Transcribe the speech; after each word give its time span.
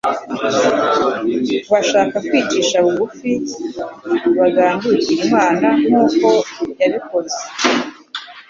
kubashaka 1.65 2.15
kwicisha 2.27 2.77
bugufi 2.85 3.31
bakagandukira 4.37 5.21
Imana 5.27 5.67
nk'uko 5.85 6.27
yabikoze. 6.79 7.39